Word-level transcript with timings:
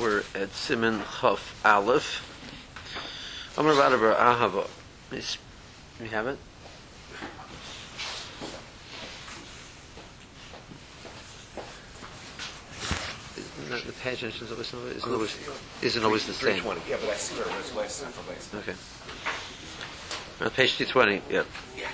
We're 0.00 0.20
at 0.34 0.48
Siman 0.52 1.02
Chaf 1.20 1.60
Aleph. 1.62 2.24
Amar 3.58 3.74
Vadabar 3.74 4.16
Ahava. 4.16 4.66
Is- 5.12 5.36
You 6.00 6.06
have 6.08 6.26
it? 6.28 6.38
Isn't 13.36 13.70
that 13.70 13.84
the 13.86 13.92
page 13.92 14.22
isn't 14.24 14.50
always, 14.50 14.72
isn't 14.74 15.12
always, 15.12 15.36
isn't 15.82 16.04
always 16.04 16.26
the 16.26 16.32
same? 16.32 16.60
320, 16.62 16.90
yeah, 16.90 16.96
but 17.00 17.10
I 17.10 17.14
see 17.14 17.34
where 17.36 17.48
it 17.48 17.56
was 17.56 17.74
last 17.74 18.02
time 18.02 18.12
from 18.12 18.34
last 18.34 18.50
time. 18.50 18.60
Okay. 18.60 18.74
On 20.44 20.50
page 20.50 20.76
220, 20.78 21.22
yeah. 21.30 21.42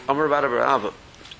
Amar 0.08 0.28
Vadabar 0.28 0.64
Ahava. 0.64 0.92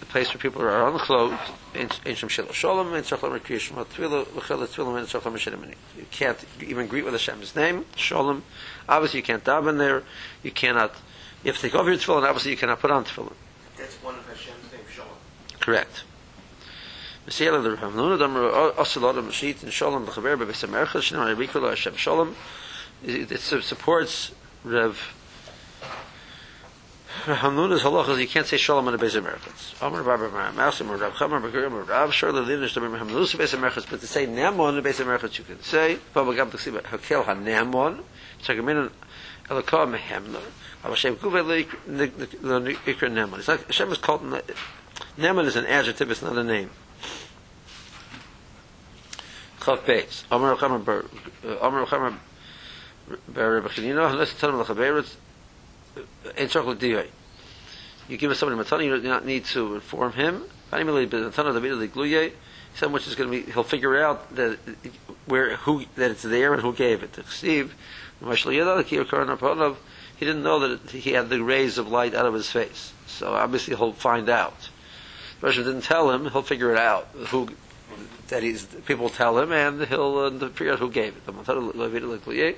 Malcham 0.00 0.06
Sheni 0.06 0.06
Adam 0.06 0.06
Oimdim 0.06 0.06
Arumim 0.06 0.06
the 0.06 0.06
place 0.06 0.28
where 0.28 0.40
people 0.40 0.62
are 0.62 0.88
unclothed, 0.88 1.38
ancient 1.74 2.30
Shel 2.30 2.52
Shalom, 2.52 2.94
and 2.94 3.04
Tzachlam 3.04 3.38
Kriyish 3.40 3.70
Matvila, 3.72 4.24
Lechel 4.24 4.66
Tfilim, 4.66 4.98
and 4.98 5.06
Tzachlam 5.06 5.34
Shenemani. 5.34 5.74
You 5.96 6.06
can't 6.10 6.38
even 6.60 6.86
greet 6.86 7.04
with 7.04 7.14
Hashem's 7.14 7.54
name, 7.54 7.84
Shalom. 7.96 8.42
Obviously, 8.88 9.18
you 9.18 9.24
can't 9.24 9.44
daven 9.44 9.78
there. 9.78 10.02
You 10.42 10.50
cannot. 10.50 10.94
You 11.44 11.52
have 11.52 11.60
to 11.60 11.62
take 11.62 11.74
off 11.74 11.86
your 11.86 11.96
tefillin. 11.96 12.22
Obviously, 12.22 12.50
you 12.50 12.56
cannot 12.56 12.80
put 12.80 12.90
on 12.90 13.04
tefillin. 13.04 13.34
That's 13.76 13.96
one 13.96 14.16
of 14.16 14.26
Hashem's 14.26 14.72
name, 14.72 14.82
Shalom. 14.92 15.08
Correct. 15.60 16.04
Mesiela 17.26 17.62
the 17.62 18.16
Damar 18.16 18.72
Asalot 18.72 19.14
Mashit 19.22 19.62
and 19.62 19.72
Shalom 19.72 20.06
the 20.06 20.12
Chaver 20.12 20.38
Beis 20.38 20.66
Americha 20.66 21.00
Shnei 21.00 21.68
Hashem 21.68 21.96
Shalom. 21.96 22.34
It 23.02 23.38
supports 23.38 24.32
Rev 24.64 25.14
Hanuna's 27.24 27.82
halacha 27.82 28.10
is 28.10 28.20
you 28.20 28.28
can't 28.28 28.46
say 28.46 28.56
shalom 28.56 28.88
in 28.88 28.96
the 28.96 29.04
Beis 29.04 29.14
Americans. 29.14 29.74
Amar 29.82 30.02
Baba 30.02 30.30
Mar 30.30 30.52
Masim 30.52 30.88
or 30.88 30.96
Rav 30.96 31.12
Chamar 31.12 31.42
Begurim 31.42 31.72
or 31.72 31.82
Rav 31.82 32.14
Shirley 32.14 32.40
Linish 32.40 32.72
to 32.72 32.80
remember 32.80 33.04
Hanuna's 33.04 33.34
Beis 33.34 33.52
Americans, 33.52 33.84
but 33.90 34.00
to 34.00 34.06
say 34.06 34.26
Namon 34.26 34.70
in 34.70 34.82
the 34.82 34.88
Beis 34.88 35.00
Americans 35.00 35.36
you 35.36 35.44
can 35.44 35.60
say. 35.62 35.98
Baba 36.14 36.34
Gam 36.34 36.50
Taksiba 36.50 36.80
Hakel 36.82 37.24
HaNamon. 37.24 38.00
Tzagamin 38.42 38.90
Elakah 39.48 39.94
Mehemna. 39.94 40.40
But 40.82 40.88
Hashem 40.88 41.16
Guve 41.16 41.66
Ikra 41.66 43.10
Namon. 43.10 43.38
It's 43.38 43.48
like 43.48 43.66
Hashem 43.66 43.92
is 43.92 43.98
called 43.98 44.22
Namon 45.18 45.44
is 45.44 45.56
an 45.56 45.66
adjective. 45.66 46.10
It's 46.10 46.22
not 46.22 46.38
a 46.38 46.44
name. 46.44 46.70
Chav 49.60 49.80
Beis. 49.80 50.24
Rav 50.30 50.58
Chamar 50.58 50.86
Rav 50.86 51.88
Chamar 51.88 52.14
Rav 53.34 53.72
Chanina. 53.72 54.22
It's 54.22 54.32
Tanam 54.34 54.64
Lachaberetz. 54.64 55.16
In 56.40 56.48
chocolate 56.48 56.78
dioi. 56.78 57.06
You 58.08 58.16
give 58.16 58.34
somebody 58.34 58.58
matana, 58.58 58.86
you 58.86 58.98
do 58.98 59.06
not 59.06 59.26
need 59.26 59.44
to 59.46 59.74
inform 59.74 60.14
him. 60.14 60.44
Some 60.72 60.86
which 62.92 63.06
is 63.06 63.14
going 63.14 63.30
to 63.30 63.44
be, 63.44 63.52
he'll 63.52 63.62
figure 63.62 64.02
out 64.02 64.34
that 64.36 64.58
where 65.26 65.56
who 65.56 65.84
that 65.96 66.10
it's 66.10 66.22
there 66.22 66.54
and 66.54 66.62
who 66.62 66.72
gave 66.72 67.02
it. 67.02 67.18
Steve, 67.28 67.74
he 68.22 70.26
didn't 70.26 70.42
know 70.42 70.58
that 70.60 70.90
he 70.90 71.12
had 71.12 71.28
the 71.28 71.42
rays 71.42 71.76
of 71.76 71.88
light 71.88 72.14
out 72.14 72.24
of 72.24 72.32
his 72.32 72.50
face, 72.50 72.94
so 73.06 73.34
obviously 73.34 73.76
he'll 73.76 73.92
find 73.92 74.30
out. 74.30 74.70
The 75.40 75.46
person 75.46 75.64
didn't 75.64 75.82
tell 75.82 76.10
him; 76.10 76.30
he'll 76.30 76.40
figure 76.40 76.72
it 76.72 76.78
out. 76.78 77.08
Who 77.28 77.50
that 78.28 78.42
he's 78.42 78.64
people 78.64 79.08
tell 79.08 79.38
him, 79.38 79.52
and 79.52 79.84
he'll 79.86 80.18
uh, 80.18 80.48
figure 80.50 80.72
out 80.72 80.78
who 80.78 80.90
gave 80.90 81.16
it. 81.16 81.26
The 81.26 81.32
matana 81.32 81.72
David 81.72 82.02
gluye. 82.02 82.56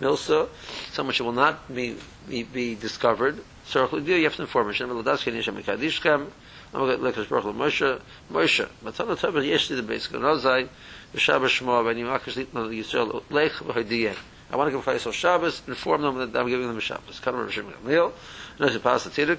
Milsa, 0.00 0.48
someone 0.92 1.08
which 1.08 1.20
will 1.20 1.32
not 1.32 1.74
be 1.74 1.96
be, 2.28 2.44
be 2.44 2.74
discovered. 2.74 3.42
So 3.64 3.96
you 3.98 4.24
have 4.24 4.36
to 4.36 4.42
inform 4.42 4.68
Hashem. 4.68 4.92
L'daske 4.92 5.32
nishem 5.32 5.60
mikadishkem. 5.60 6.28
I'm 6.72 6.80
going 6.80 7.12
to 7.12 7.24
Baruch 7.24 7.44
Moshe. 7.56 8.00
Moshe. 8.30 8.68
Matana 8.84 9.16
Tobel 9.16 9.42
Yeshli 9.42 9.76
the 9.76 9.82
basic 9.82 10.12
Nozai. 10.12 10.68
V'Shabbos 11.14 11.60
Shmo. 11.60 11.82
V'Ani 11.82 12.04
Makash 12.04 12.44
Litna 12.44 12.68
Yisrael 12.68 13.22
Lech 13.30 13.52
V'Hodiyeh. 13.52 14.16
I 14.50 14.56
want 14.56 14.70
to 14.70 14.76
give 14.76 14.84
Faisal 14.84 15.12
Shabbos. 15.12 15.62
Inform 15.66 16.02
them 16.02 16.18
that 16.18 16.38
I'm 16.38 16.48
giving 16.48 16.68
them 16.68 16.76
a 16.76 16.80
Shabbos. 16.80 17.20
Come 17.20 17.34
over 17.34 17.46
Hashem 17.46 17.66
Gamliel. 17.66 18.12
And 18.58 18.68
as 18.68 18.76
a 18.76 18.80
pass 18.80 19.04
the 19.04 19.10
Tziduk. 19.10 19.38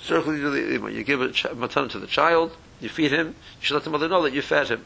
Certainly, 0.00 0.92
you 0.94 1.04
give 1.04 1.22
a 1.22 1.28
matana 1.28 1.88
to 1.90 1.98
the 1.98 2.06
child. 2.06 2.54
You 2.80 2.88
feed 2.88 3.12
him. 3.12 3.28
You 3.28 3.34
should 3.60 3.74
let 3.74 3.84
the 3.84 3.90
mother 3.90 4.08
know 4.08 4.22
that 4.22 4.32
you 4.32 4.42
fed 4.42 4.68
him. 4.68 4.84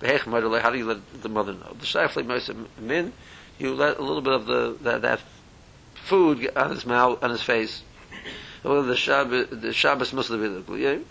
How 0.00 0.70
do 0.70 0.78
you 0.78 0.86
let 0.86 1.22
the 1.22 1.28
mother 1.28 1.52
know? 1.52 1.76
The 1.78 1.86
Shafli 1.86 2.24
Moshe 2.24 2.54
Min 2.78 3.12
you 3.58 3.74
let 3.74 3.98
a 3.98 4.02
little 4.02 4.22
bit 4.22 4.32
of 4.32 4.46
the 4.46 4.76
that, 4.82 5.02
that 5.02 5.20
food 5.94 6.50
on 6.56 6.70
his 6.70 6.86
mouth, 6.86 7.22
on 7.22 7.30
his 7.30 7.42
face. 7.42 7.82
Well, 8.62 8.82
the 8.82 8.96
Shabbos, 8.96 9.48
the 9.50 9.72
Shabbos 9.72 10.12
must 10.12 10.30
been 10.30 10.64
the 10.64 11.02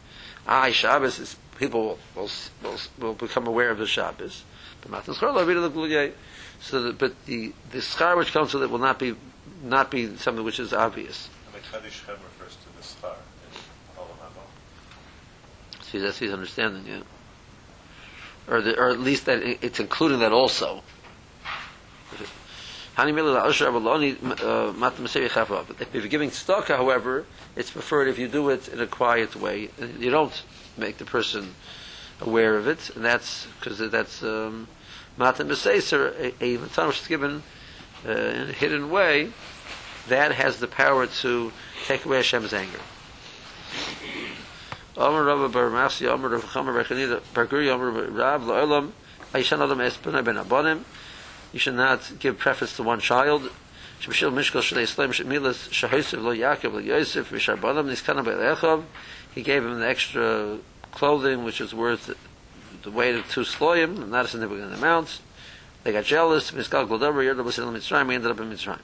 I 0.46 0.72
Shabbos 0.72 1.20
is 1.20 1.36
people 1.58 1.98
will, 2.16 2.30
will, 2.64 2.78
will 3.00 3.14
become 3.14 3.48
aware 3.48 3.70
of 3.70 3.78
the 3.78 3.88
Shabbos. 3.88 4.44
But 4.82 4.92
Matan 4.92 5.14
Schar 5.14 6.14
So, 6.60 6.82
that, 6.82 6.98
but 6.98 7.26
the 7.26 7.54
the 7.72 7.80
schar 7.80 8.18
which 8.18 8.32
comes 8.32 8.54
with 8.54 8.64
it 8.64 8.70
will 8.70 8.80
not 8.80 9.00
be 9.00 9.16
not 9.64 9.92
be 9.92 10.16
something 10.18 10.44
which 10.44 10.60
is 10.60 10.74
obvious. 10.74 11.30
See, 15.92 16.00
that's 16.00 16.20
his 16.20 16.34
understanding, 16.34 16.86
yeah. 16.86 17.02
Or, 18.50 18.62
the, 18.62 18.78
or 18.78 18.90
at 18.90 19.00
least 19.00 19.26
that 19.26 19.42
it's 19.44 19.80
including 19.80 20.20
that 20.20 20.32
also. 20.34 20.84
Uh, 22.18 22.24
If 25.80 25.94
you're 25.94 26.08
giving 26.08 26.32
stock, 26.32 26.68
however, 26.70 27.26
it's 27.56 27.70
preferred 27.70 28.08
if 28.08 28.18
you 28.18 28.28
do 28.28 28.50
it 28.50 28.68
in 28.68 28.80
a 28.80 28.88
quiet 28.88 29.36
way. 29.36 29.70
You 30.00 30.10
don't 30.10 30.42
make 30.78 30.98
the 30.98 31.06
person 31.06 31.54
aware 32.20 32.58
of 32.58 32.68
it, 32.68 32.90
and 32.96 33.06
that's 33.06 33.48
because 33.60 33.78
that's 33.92 34.24
um, 34.24 34.68
mat 35.18 35.36
meseser, 35.36 36.34
a 36.42 36.58
matan 36.58 36.88
which 36.88 37.02
is 37.02 37.08
given 37.08 37.44
uh, 38.06 38.12
in 38.12 38.50
a 38.50 38.54
hidden 38.54 38.90
way. 38.90 39.32
That 40.08 40.32
has 40.32 40.60
the 40.60 40.68
power 40.68 41.06
to 41.06 41.52
take 41.86 42.06
away 42.06 42.18
Hashem's 42.18 42.54
anger. 42.54 42.80
Rabba 44.98 45.50
Bar 45.50 45.70
Masi, 45.70 46.08
Rav 46.10 46.22
Bar 46.22 46.84
Chanida, 46.84 47.22
Bar 47.34 47.46
Guri, 47.46 47.70
Rav 48.18 48.42
Aishan 49.34 49.62
Adam 49.64 49.78
Ben 49.78 50.36
Abonim. 50.36 50.84
You 51.54 51.60
should 51.60 51.76
not 51.76 52.14
give 52.20 52.40
preference 52.40 52.76
to 52.78 52.84
one 52.84 53.00
child. 53.00 53.52
Mishkal 54.02 54.62
Shalei 54.62 54.88
Shemilas 54.88 56.24
Lo 56.24 56.34
Yaakov 56.34 56.74
Lo 56.74 56.80
Yosef 56.80 57.30
Be'elechav. 57.30 58.84
He 59.36 59.42
gave 59.44 59.64
him 59.64 59.80
the 59.80 59.88
extra 59.88 60.58
clothing 60.92 61.44
which 61.44 61.62
is 61.62 61.76
worth 61.76 62.16
the 62.82 62.92
weight 62.92 63.16
of 63.16 63.30
two 63.30 63.42
sloyim, 63.42 64.10
not 64.10 64.26
a 64.26 64.28
significant 64.28 64.74
amount. 64.74 65.20
They 65.84 65.92
got 65.92 66.06
jealous. 66.06 66.52
Miskal 66.52 66.88
Glodavar 66.88 67.24
Yerda 67.24 67.44
Basil 67.46 67.72
Mitzrayim. 67.72 68.10
He 68.10 68.16
ended 68.16 68.32
up 68.32 68.40
in 68.40 68.50
Mitzrayim. 68.50 68.80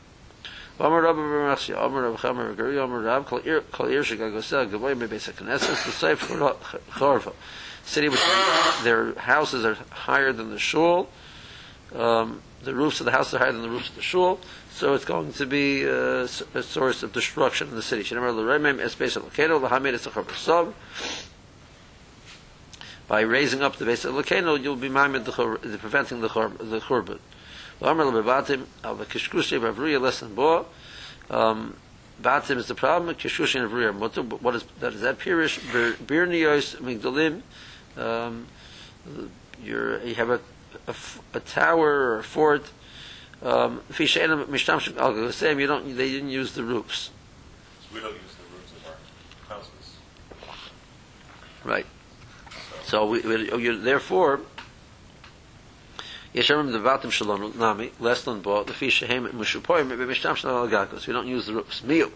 Amar 0.80 1.04
Masi, 1.04 1.76
Amar 1.76 2.04
Guri, 2.56 2.84
Amar 2.84 3.24
Kol 3.24 3.40
HaKnesses 5.30 5.76
Chorva. 6.92 7.34
City 7.86 8.10
which 8.10 8.22
their 8.84 9.14
houses 9.16 9.66
are 9.66 9.76
higher 9.92 10.32
than 10.32 10.50
the 10.50 10.60
shul. 10.60 11.10
Um, 11.94 12.42
the 12.64 12.74
roofs 12.74 13.00
of 13.02 13.06
the 13.06 13.12
houses 13.12 13.36
are 13.36 13.40
higher 13.40 13.52
than 13.52 13.62
the 13.62 13.70
roofs 13.70 13.90
of 13.90 13.96
the 13.96 14.02
shul, 14.02 14.40
so 14.72 14.94
it's 14.94 15.06
going 15.06 15.34
to 15.34 15.46
be 15.46 15.86
uh, 15.88 16.28
a 16.56 16.64
source 16.64 17.04
of 17.04 17.14
destruction 17.14 17.68
in 17.68 17.76
the 17.76 17.82
city. 17.82 18.04
By 23.08 23.20
raising 23.22 23.62
up 23.62 23.76
the 23.76 23.86
base 23.86 24.06
of 24.06 24.16
Lakeno, 24.16 24.62
you'll 24.62 24.76
be 24.76 24.90
preventing 24.90 26.22
the 26.22 26.30
chur- 26.30 26.48
the. 26.58 27.20
Amar 27.84 28.06
lebatim 28.06 28.66
al 28.84 28.96
kishkushi 28.96 29.60
bavruya 29.60 30.00
less 30.00 30.22
than 30.22 30.34
bo. 30.34 30.66
Um, 31.30 31.76
batim 32.22 32.58
is 32.58 32.68
the 32.68 32.76
problem. 32.76 33.14
Kishkushi 33.14 33.62
and 33.62 33.70
avruya 33.70 33.94
mutter. 33.94 34.22
What 34.22 34.56
is 34.56 34.64
that? 34.80 34.94
Is 34.94 35.02
that 35.02 35.20
pirish 35.20 35.60
birnios 35.98 36.78
migdalim? 36.78 37.42
Um, 38.02 38.48
you're, 39.62 40.02
you 40.04 40.16
have 40.16 40.30
a 40.30 41.40
tower 41.42 41.92
or 41.92 42.20
a 42.20 42.24
fort. 42.24 42.72
Um, 43.42 43.82
fi 43.90 44.06
she'enam 44.06 44.46
mishtamshim 44.46 44.98
al 44.98 45.14
gosem, 45.14 45.60
you 45.60 45.68
don't. 45.68 45.98
They 45.98 46.10
didn't 46.10 46.30
use 46.30 46.54
the 46.54 46.64
roofs. 46.64 47.10
We 47.94 48.00
don't 48.00 48.14
use 48.14 48.22
the 48.36 48.56
roofs 48.56 48.72
of 48.72 48.88
our 48.88 49.58
houses. 49.58 49.98
Right. 51.66 51.86
So 52.84 53.06
we, 53.06 53.22
we, 53.22 53.52
oh, 53.52 53.58
you, 53.58 53.80
therefore, 53.80 54.40
Yeshem 56.34 56.72
the 56.72 56.80
Vatim 56.80 57.12
Shalom 57.12 57.54
Nami 57.58 57.92
less 58.00 58.24
than 58.24 58.42
bo 58.42 58.64
the 58.64 58.74
fish 58.74 58.94
shehem 58.94 59.28
mushupoyim 59.28 59.90
b'mishtam 59.90 60.36
shalom 60.36 60.74
al 60.74 60.88
We 61.08 61.14
don't 61.14 61.28
use 61.28 61.46
the 61.46 61.54
roofs. 61.54 61.82
Miu. 61.82 62.12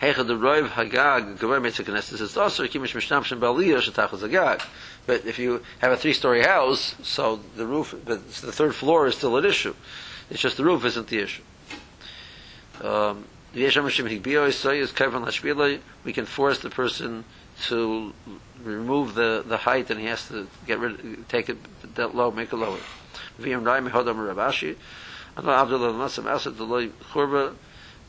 Heicha 0.00 0.26
the 0.26 0.34
roiv 0.34 0.70
hagag 0.70 1.38
gavar 1.38 1.62
mitzvah 1.62 1.84
knesses 1.84 2.20
is 2.20 2.36
also 2.36 2.64
kimish 2.64 2.94
mishtam 2.94 3.24
shem 3.24 3.40
baliyah 3.40 3.80
shetachos 3.80 4.28
hagag. 4.28 4.66
But 5.06 5.26
if 5.26 5.38
you 5.38 5.62
have 5.78 5.92
a 5.92 5.96
three-story 5.96 6.42
house, 6.42 6.96
so 7.04 7.38
the 7.56 7.66
roof, 7.66 7.94
the 8.04 8.18
third 8.18 8.74
floor 8.74 9.06
is 9.06 9.14
still 9.14 9.36
an 9.36 9.44
issue. 9.44 9.76
It's 10.28 10.40
just 10.40 10.56
the 10.56 10.64
roof 10.64 10.84
isn't 10.84 11.06
the 11.06 11.20
issue. 11.20 11.42
Um. 12.82 13.26
We 13.56 13.62
can 13.62 13.70
force 16.26 16.58
the 16.58 16.70
person 16.70 17.24
to 17.64 18.12
remove 18.62 19.14
the, 19.14 19.44
the 19.46 19.56
height 19.56 19.90
and 19.90 20.00
he 20.00 20.06
has 20.06 20.28
to 20.28 20.46
get 20.66 20.78
rid 20.78 21.28
take 21.28 21.48
it 21.48 21.56
that 21.94 22.14
low 22.14 22.30
make 22.30 22.52
it 22.52 22.56
lower. 22.56 22.78
Vim 23.38 23.64
rai 23.64 23.80
me 23.80 23.90
hodam 23.90 24.16
ravashi 24.16 24.76
and 25.36 25.48
abdullah 25.48 25.92
nasam 25.92 26.26
asad 26.26 26.54
khurba 26.54 27.54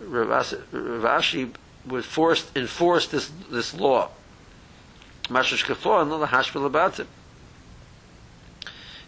ravashi 0.01 1.53
was 1.85 2.05
forced 2.05 2.55
enforced 2.55 3.11
this 3.11 3.31
this 3.49 3.73
law. 3.73 4.09
Mashish 5.29 5.65
kafo 5.65 6.01
and 6.01 6.11
the 6.11 6.27
hashpil 6.27 6.65
about 6.65 6.99
it 6.99 7.07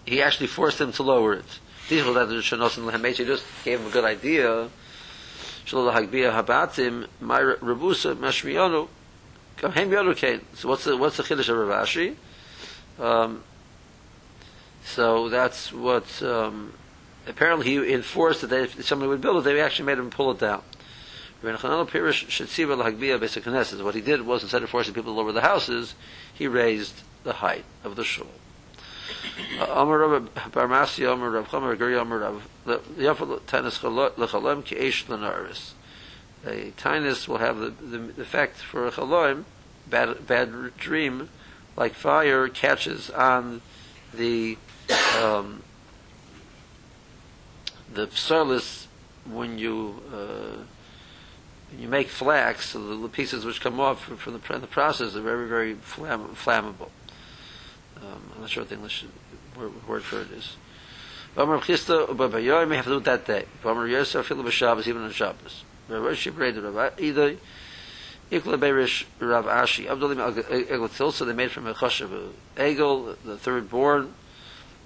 he 0.10 0.22
actually 0.22 0.48
forced 0.48 0.82
him 0.82 0.92
to 0.94 1.04
lower 1.04 1.34
it. 1.34 1.60
These 1.88 2.04
were 2.04 2.14
that 2.14 2.30
shanos 2.30 2.78
and 2.78 2.88
lehamechi 2.88 3.26
just 3.26 3.44
gave 3.64 3.80
him 3.80 3.88
a 3.88 3.92
good 3.92 4.04
idea. 4.04 4.70
Shalom 5.66 5.94
hagbia 5.94 6.32
habatim 6.34 7.08
my 7.22 7.40
rabusa 7.40 8.16
mashmiyanu. 8.16 8.88
So 10.56 10.70
what's 10.70 10.84
the 10.86 10.96
what's 10.98 11.18
the 11.18 11.24
chiddush 11.24 11.50
of 11.50 11.58
Rav 11.58 11.86
Ashi? 11.86 12.16
Um, 13.00 13.44
so 14.84 15.30
that's 15.30 15.72
what 15.72 16.22
um, 16.24 16.74
apparently 17.28 17.68
he 17.68 17.94
enforced 17.94 18.42
that 18.42 18.48
they, 18.48 18.64
if 18.64 18.86
somebody 18.86 19.10
would 19.10 19.22
build 19.22 19.38
it, 19.38 19.42
they 19.42 19.60
actually 19.62 19.86
made 19.86 19.98
him 19.98 20.10
pull 20.10 20.32
it 20.32 20.40
down. 20.40 20.64
What 21.42 21.56
he 23.96 24.02
did 24.02 24.22
was 24.26 24.44
instead 24.44 24.64
of 24.64 24.70
forcing 24.70 24.94
people 24.94 25.14
to 25.14 25.18
lower 25.18 25.32
the 25.32 25.42
houses, 25.42 25.96
he 26.34 26.48
raised 26.48 27.02
the 27.24 27.34
height 27.34 27.64
of 27.84 27.96
the 27.96 28.04
shul. 28.04 28.28
Amar 29.60 30.04
a 36.46 36.72
tinus 36.78 37.28
will 37.28 37.38
have 37.38 37.58
the, 37.58 37.70
the 37.70 38.22
effect 38.22 38.58
for 38.58 38.88
a 38.88 38.92
chaloim, 38.92 39.44
bad, 39.88 40.26
bad 40.26 40.78
dream, 40.78 41.30
like 41.76 41.94
fire 41.94 42.48
catches 42.48 43.10
on 43.10 43.62
the 44.14 44.58
um, 45.22 45.64
the 47.92 48.08
psalis 48.08 48.88
when 49.30 49.58
you 49.58 50.02
uh, 50.14 50.64
when 51.72 51.82
you 51.82 51.88
make 51.88 52.08
flax, 52.08 52.70
so 52.70 52.80
the, 52.80 52.96
the 52.96 53.10
pieces 53.10 53.46
which 53.46 53.62
come 53.62 53.80
off 53.80 54.04
from, 54.04 54.18
from 54.18 54.34
the, 54.34 54.60
the 54.60 54.68
process 54.68 55.16
are 55.16 55.22
very 55.22 55.48
very 55.48 55.76
flamm- 55.76 56.36
flammable. 56.36 56.90
Um, 57.98 58.32
I'm 58.36 58.42
not 58.42 58.50
sure 58.50 58.64
what 58.64 58.70
the 58.70 58.76
English 58.76 59.06
word, 59.58 59.88
word 59.88 60.04
for 60.04 60.22
it 60.22 60.32
is. 60.32 60.56
V'amar 61.36 61.60
chista, 61.62 62.44
you 62.44 62.76
have 62.76 62.86
to 62.86 62.90
do 62.90 62.98
it 62.98 63.04
that 63.04 63.26
day. 63.26 63.46
V'amar 63.64 63.90
Yosef, 63.90 64.28
filu 64.28 64.44
b'Shabbos, 64.44 64.88
even 64.88 65.04
on 65.04 65.12
Shabbos. 65.12 65.64
Rashi 65.96 66.34
braided 66.34 66.64
Rav 66.64 66.96
Idai, 66.98 67.38
Ikla 68.32 68.60
Beirish 68.60 69.06
Rav 69.20 69.46
Ashi, 69.46 69.86
Abdulim 69.86 70.18
Egel 70.18 71.26
they 71.26 71.34
made 71.34 71.52
from 71.52 71.68
a 71.68 71.74
Choshev 71.74 72.32
Egel, 72.56 73.16
the 73.26 73.38
third 73.38 73.70
born, 73.70 74.14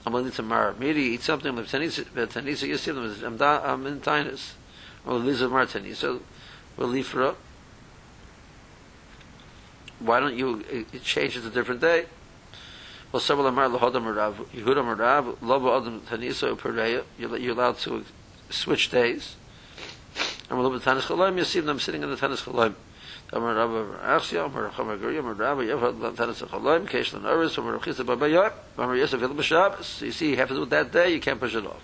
Amalita 0.06 0.44
Mar, 0.44 0.74
Miri, 0.80 1.04
eat 1.04 1.22
something 1.22 1.56
with 1.56 1.68
Tanisa, 1.68 2.06
Tanisa 2.06 2.70
Yisim, 2.70 3.64
I'm 3.66 3.86
in 3.88 4.00
Tinus, 4.02 4.54
or 5.06 5.16
Liza 5.16 5.50
Mar 5.50 5.66
Tanisa, 5.66 6.20
we'll 6.78 6.88
leave 6.88 7.08
for 7.08 7.24
up. 7.24 7.38
Why 10.00 10.20
don't 10.20 10.36
you 10.36 10.64
uh, 10.94 10.98
change 11.00 11.38
it 11.38 11.42
to 11.42 11.48
a 11.48 11.52
different 11.52 11.82
day? 11.82 12.06
Well, 13.12 13.20
several 13.20 13.48
Amar 13.48 13.70
Lahodam 13.70 14.16
Rav, 14.16 14.38
Yehuda 14.54 14.98
Rav, 14.98 15.42
Lobo 15.42 15.78
Adam 15.80 16.02
Tanisa 16.02 16.56
Upereya, 16.56 17.04
you're 17.18 17.52
allowed 17.52 17.78
to 17.80 18.04
switch 18.50 18.90
days. 18.90 19.36
I'm 20.54 20.60
a 20.60 20.62
little 20.62 20.78
bit 20.78 20.86
Tanis 20.86 21.02
Chalaim, 21.02 21.36
you 21.36 21.46
see 21.46 21.62
them 21.62 21.80
sitting 21.80 22.04
in 22.04 22.12
the 22.12 22.16
Tanis 22.16 22.44
Chalaim. 22.44 22.76
Amar 23.32 23.56
Rabba 23.56 23.98
Achsia, 24.04 24.46
Amar 24.46 24.70
Chamar 24.70 25.00
Guri, 25.00 25.18
Amar 25.18 25.34
Rabba 25.34 25.64
Yevad 25.64 26.16
Tanis 26.16 26.48
Chalaim, 26.48 26.88
Kesh 26.88 27.12
Lan 27.12 27.26
Aris, 27.26 27.58
Amar 27.58 27.80
Chisa 27.80 28.06
Baba 28.06 28.30
Yoy, 28.30 28.52
Amar 28.78 28.96
Yosef 28.96 29.20
Yil 29.20 29.34
B'Shabbos. 29.34 30.04
You 30.04 30.12
see, 30.12 30.30
you 30.30 30.36
have 30.36 30.50
to 30.50 30.54
do 30.54 30.66
that 30.66 30.92
day, 30.92 31.12
you 31.12 31.20
can't 31.20 31.40
push 31.40 31.56
it 31.56 31.66
off. 31.66 31.82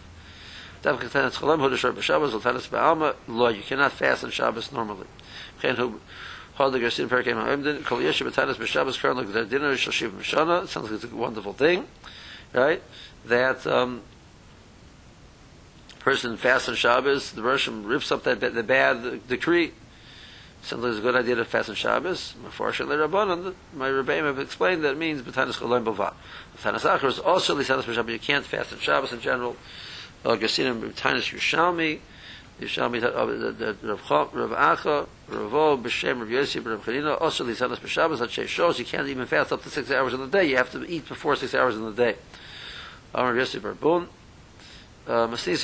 Davka 0.84 1.10
Tanis 1.10 1.32
Chalaim, 1.32 1.58
Huda 1.58 1.78
Shar 1.78 1.94
B'Shabbos, 1.94 2.40
Tanis 2.40 2.70
Ba'alma, 2.70 3.16
Lo, 3.28 3.48
you 3.48 3.64
cannot 3.64 3.92
fast 3.92 4.24
on 4.24 4.30
Shabbos 4.30 4.72
normally. 4.72 5.08
Chen 5.64 5.76
Hu, 5.76 6.00
Hod 6.54 6.70
the 6.70 6.78
Gersin 6.78 7.10
Perkem 7.10 7.44
HaOmdin, 7.44 7.84
Kol 7.86 7.98
Yeshe 7.98 8.24
B'Tanis 8.24 8.54
B'Shabbos, 8.54 9.02
Karen 9.02 9.18
Lok 9.18 9.34
Der 9.34 9.46
Dinner, 9.46 9.76
Shal 9.78 9.92
Shiv 9.92 10.12
Mishana, 10.12 10.68
sounds 10.68 10.92
like 10.92 11.04
it's 11.04 11.12
a 11.12 11.16
wonderful 11.16 11.54
thing, 11.54 11.88
right? 12.54 12.84
That, 13.26 13.66
um, 13.66 14.04
person 16.10 16.38
fasts 16.38 16.68
on 16.68 16.74
Shabbos, 16.74 17.34
the 17.34 17.42
Roshim 17.42 17.88
rips 17.88 18.12
up 18.12 18.24
that 18.24 18.40
the 18.40 18.64
bad 18.64 19.28
decree. 19.28 19.74
Sometimes 20.64 20.96
it's 20.96 21.00
a 21.00 21.04
good 21.04 21.16
idea 21.16 21.36
to 21.36 21.46
fast 21.46 21.70
on 21.70 21.76
Shabbos. 21.76 22.34
My 22.42 22.50
Rabbanon, 22.50 23.54
my 23.76 23.90
Rebbeim 23.90 24.24
have 24.24 24.40
explained 24.40 24.84
that 24.86 24.94
it 24.94 24.98
means 24.98 25.22
B'tanis 25.22 25.60
Cholim 25.60 25.84
Bava. 25.84 26.16
B'tanis 26.58 26.80
Achar 26.80 27.10
is 27.10 27.20
also 27.20 27.56
Lisanis 27.56 27.84
B'Shabbos. 27.84 28.12
You 28.12 28.18
can't 28.18 28.44
fast 28.44 28.74
on 28.74 28.80
Shabbos 28.80 29.14
in 29.14 29.22
general. 29.22 29.56
El 30.26 30.36
Gasinim 30.38 30.82
B'tanis 30.82 31.32
Yerushalmi, 31.32 32.00
Yerushalmi, 32.60 33.04
uh, 33.04 33.08
uh, 33.08 34.28
Rav 34.34 34.80
Acha, 34.80 35.08
Ravo, 35.28 35.78
B'Shem, 35.78 36.22
Rav 36.22 36.28
Yossi, 36.28 36.66
Rav 36.66 36.84
Chanina, 36.84 37.22
also 37.22 37.46
Lisanis 37.46 37.78
B'Shabbos, 37.78 38.18
That 38.18 38.32
shows 38.32 38.80
you 38.80 38.86
can't 38.86 39.08
even 39.08 39.28
fast 39.28 39.52
up 39.52 39.62
to 39.62 39.70
six 39.70 39.92
hours 39.92 40.16
in 40.16 40.22
the 40.22 40.28
day. 40.28 40.46
You 40.46 40.58
have 40.58 40.72
to 40.72 40.84
eat 40.90 41.08
before 41.08 41.36
six 41.36 41.54
hours 41.54 41.76
in 41.76 41.86
the 41.86 41.92
day. 41.92 42.16
Rav 43.14 43.36
Yossi 43.36 43.60
Barbun, 43.60 44.08
Um, 45.10 45.36
says 45.36 45.64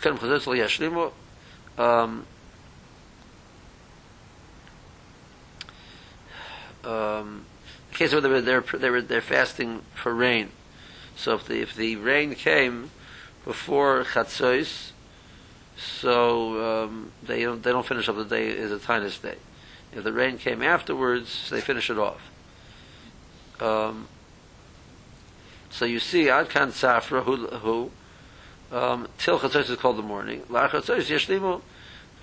Karim 0.00 0.16
Chazot 0.18 0.46
Lo 0.46 0.54
Yashlimu, 0.54 1.12
um, 1.76 2.26
in 7.90 7.96
case 7.96 8.12
where 8.12 8.20
they're, 8.20 8.40
they're, 8.40 8.60
they're, 8.60 9.02
they're 9.02 9.20
fasting 9.20 9.82
for 9.94 10.14
rain. 10.14 10.50
So 11.16 11.34
if 11.34 11.46
the, 11.46 11.60
if 11.60 11.74
the 11.74 11.96
rain 11.96 12.34
came 12.34 12.90
before 13.44 14.04
Chatzos, 14.04 14.92
so 15.76 16.84
um, 16.84 17.12
they 17.22 17.42
don't 17.42 17.62
they 17.62 17.72
don't 17.72 17.86
finish 17.86 18.08
up 18.08 18.16
the 18.16 18.24
day 18.24 18.48
is 18.48 18.70
a 18.70 18.78
tinus 18.78 19.18
day. 19.18 19.36
If 19.92 20.04
the 20.04 20.12
rain 20.12 20.38
came 20.38 20.62
afterwards, 20.62 21.50
they 21.50 21.60
finish 21.60 21.90
it 21.90 21.98
off. 21.98 22.30
Um, 23.60 24.08
so 25.74 25.86
you 25.86 25.98
see, 25.98 26.30
Ad 26.30 26.50
Kan 26.50 26.70
Safra, 26.70 27.24
who, 27.24 27.48
who 27.48 27.90
um, 28.70 29.08
till 29.18 29.40
Chatzos 29.40 29.68
is 29.70 29.76
called 29.76 29.96
the 29.96 30.02
morning. 30.02 30.44
La 30.48 30.68
Chatzos 30.68 31.06
Yeshlimu 31.06 31.62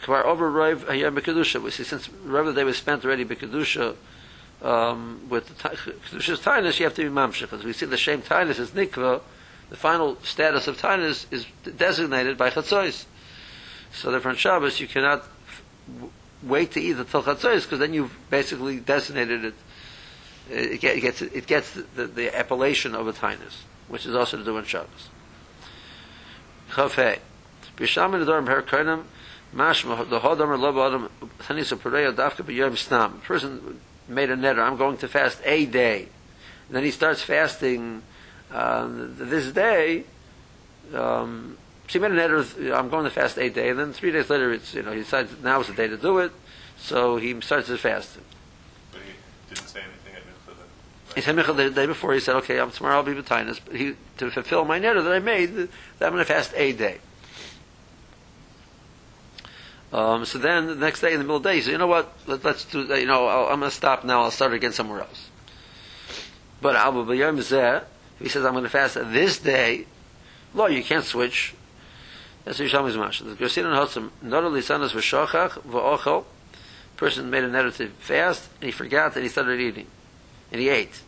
Kvar 0.04 0.24
over 0.24 0.50
Rav 0.50 0.86
Hayam 0.86 1.20
Bekadusha. 1.20 1.62
We 1.62 1.70
see 1.70 1.84
since 1.84 2.08
Rav 2.24 2.46
the 2.46 2.54
day 2.54 2.64
was 2.64 2.78
spent 2.78 3.04
already 3.04 3.26
Bekadusha 3.26 3.98
um, 4.62 5.28
with 5.28 5.50
the 5.50 5.70
Kedusha's 5.70 6.40
Tainus, 6.40 6.80
you 6.80 6.86
have 6.86 6.96
to 6.96 7.04
be 7.04 7.10
Mamshich. 7.10 7.42
Because 7.42 7.66
we 7.66 7.74
see 7.74 7.86
the 7.86 7.98
same 7.98 8.22
Tainus 8.22 8.58
is 8.58 8.72
Nikva, 8.72 9.20
the 9.70 9.76
final 9.76 10.16
status 10.24 10.70
of 10.70 10.82
Tainus 10.82 11.26
is 11.30 11.46
designated 11.76 12.38
by 12.38 12.52
Chatzos. 12.52 13.04
So 13.92 14.12
therefore 14.12 14.32
on 14.32 14.38
Shabbos 14.38 14.80
you 14.80 14.88
cannot 14.88 15.26
wait 16.42 16.72
to 16.72 16.80
eat 16.80 16.94
the 16.94 17.02
until 17.02 17.24
Chatzos 17.24 17.64
because 17.64 17.80
then 17.80 17.94
you've 17.94 18.18
basically 18.30 18.80
designated 18.80 19.44
it 19.44 19.56
it 20.52 21.02
gets 21.02 21.22
it 21.22 21.48
gets 21.48 21.72
the, 21.96 22.06
the, 22.06 22.36
appellation 22.36 22.96
of 22.96 23.08
a 23.08 23.14
tinus, 23.14 23.64
which 23.88 24.06
is 24.06 24.16
also 24.16 24.38
to 24.38 24.44
do 24.44 24.58
in 24.58 24.66
Shabbos. 24.66 25.10
Chafei, 26.72 27.20
b'sham 27.78 28.14
in 28.14 28.20
the 28.20 28.26
dorm 28.26 28.48
her 28.48 28.62
koinem 28.62 29.04
mashma 29.56 30.10
the 30.10 30.20
hodam 30.20 30.58
lo 30.60 30.74
b'adam 30.74 31.10
tanisa 31.40 31.78
pereya 31.78 32.14
dafka 32.14 32.44
b'yom 32.44 32.72
snam. 32.72 33.22
Person 33.24 33.80
made 34.08 34.30
a 34.30 34.36
netter. 34.36 34.60
I'm 34.60 34.78
going 34.78 34.98
to 34.98 35.08
fast 35.08 35.40
a 35.46 35.66
day. 35.66 36.08
And 36.68 36.76
then 36.76 36.84
he 36.84 36.92
starts 36.92 37.22
fasting 37.22 38.04
um, 38.54 39.16
this 39.18 39.52
day, 39.52 40.04
um, 40.94 41.58
she 41.88 42.00
made 42.00 42.12
a 42.12 42.16
neder. 42.16 42.78
I'm 42.78 42.90
going 42.90 43.06
to 43.06 43.10
fast 43.10 43.38
eight 43.38 43.54
day, 43.54 43.70
and 43.70 43.80
then 43.80 43.94
three 43.94 44.12
days 44.12 44.30
later, 44.30 44.52
it's 44.52 44.74
you 44.74 44.84
know 44.84 44.92
he 44.92 45.00
decides 45.00 45.32
now 45.42 45.62
is 45.62 45.68
the 45.68 45.74
day 45.74 45.88
to 45.88 45.98
do 45.98 46.20
it, 46.20 46.32
so 46.78 47.18
he 47.18 47.40
starts 47.42 47.68
his 47.68 47.80
fasting. 47.80 48.24
But 48.92 49.02
he 49.02 49.54
didn't 49.54 49.68
say 49.68 49.80
anything? 49.80 50.01
He 51.16 51.22
said 51.22 51.36
Michal 51.36 51.54
the 51.54 51.70
day 51.70 51.86
before. 51.86 52.14
He 52.14 52.20
said, 52.20 52.36
"Okay, 52.38 52.60
I'm, 52.60 52.72
tomorrow 52.72 52.98
I'll 52.98 53.04
be 53.04 53.14
b'tainis." 53.14 53.60
But 53.66 53.76
he 53.76 53.96
to 54.18 54.32
fulfill 54.32 54.66
my 54.66 54.80
neder 54.80 55.04
that 55.04 55.12
I 55.12 55.20
made, 55.20 55.56
that 55.56 55.70
I'm 56.02 56.14
going 56.14 56.20
to 56.20 56.26
fast 56.26 56.54
a 56.56 56.72
day. 56.72 57.00
Um, 59.92 60.24
so 60.24 60.38
then 60.38 60.68
the 60.68 60.76
next 60.76 61.02
day 61.02 61.12
in 61.12 61.18
the 61.18 61.26
middle 61.26 61.38
of 61.38 61.44
the 61.44 61.50
day, 61.50 61.56
he 61.56 61.62
said, 61.62 61.72
"You 61.72 61.78
know 61.78 61.88
what? 61.88 62.14
Let, 62.28 62.46
us 62.46 62.64
do. 62.64 62.86
that. 62.86 63.02
You 63.02 63.08
know, 63.08 63.28
I'll, 63.28 63.48
I'm 63.48 63.60
going 63.60 63.70
to 63.70 63.76
stop 63.76 64.06
now. 64.06 64.24
I'll 64.24 64.32
start 64.32 64.54
again 64.54 64.72
somewhere 64.72 65.02
else." 65.02 65.30
But 66.62 66.76
Abu 66.76 67.04
B'Yom 67.06 67.38
Zeh, 67.40 67.84
he 68.20 68.30
says, 68.30 68.46
"I'm 68.46 68.54
going 68.54 68.64
to 68.64 68.70
fast 68.70 68.96
this 68.96 69.40
day." 69.40 69.88
Lo, 70.54 70.68
you 70.68 70.84
can't 70.84 71.06
switch. 71.06 71.56
That's 72.46 72.60
what 72.60 72.70
Yishalmi's 72.70 72.98
mash. 72.98 73.20
The 73.20 73.36
Gersin 73.36 73.66
and 73.66 73.76
Hotzim, 73.76 74.12
not 74.22 74.44
only 74.44 74.62
sanas 74.62 74.92
v'shochach 74.92 75.62
v'ochel, 75.62 76.26
person 76.98 77.30
made 77.30 77.44
a 77.44 77.50
neder 77.50 77.76
to 77.78 77.88
fast, 77.88 78.50
and 78.60 78.66
he 78.66 78.72
forgot 78.72 79.14
that 79.14 79.24
he 79.24 79.30
started 79.30 79.60
eating, 79.60 79.88
and 80.52 80.62
he 80.62 80.70
ate. 80.70 81.02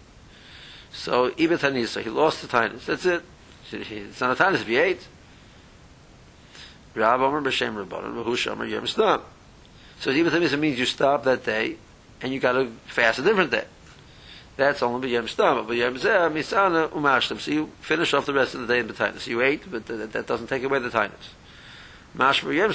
So 0.91 1.31
ibet 1.31 1.59
hanisa, 1.59 2.01
he 2.01 2.09
lost 2.09 2.41
the 2.41 2.47
tinus. 2.47 2.85
That's 2.85 3.05
it. 3.05 3.23
It's 3.71 4.21
not 4.21 4.39
a 4.39 4.43
tinus 4.43 4.61
if 4.61 4.67
he 4.67 4.77
ate. 4.77 5.07
Rab 6.95 7.21
Omer. 7.21 7.51
So 7.51 7.65
ibet 7.65 7.89
hanisa 10.29 10.59
means 10.59 10.79
you 10.79 10.85
stop 10.85 11.23
that 11.23 11.43
day, 11.43 11.77
and 12.21 12.31
you 12.31 12.39
got 12.39 12.53
to 12.53 12.71
fast 12.85 13.19
a 13.19 13.23
different 13.23 13.51
day. 13.51 13.65
That's 14.55 14.83
only 14.83 15.09
b'yom 15.09 15.27
stam. 15.27 15.65
Misana. 15.65 17.39
So 17.41 17.51
you 17.51 17.71
finish 17.81 18.13
off 18.13 18.27
the 18.27 18.33
rest 18.33 18.53
of 18.53 18.61
the 18.61 18.67
day 18.67 18.79
in 18.79 18.87
the 18.87 18.93
tinus. 18.93 19.25
You 19.25 19.41
ate, 19.41 19.69
but 19.69 19.87
that, 19.87 20.13
that 20.13 20.27
doesn't 20.27 20.47
take 20.47 20.63
away 20.63 20.77
the 20.79 20.89
tinus. 20.89 21.33